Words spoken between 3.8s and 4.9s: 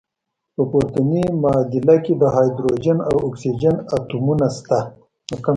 اتومونه شته.